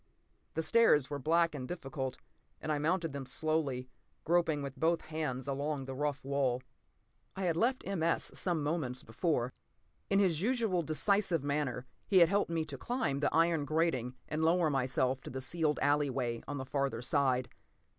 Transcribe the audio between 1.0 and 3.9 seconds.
were black and difficult, and I mounted them slowly,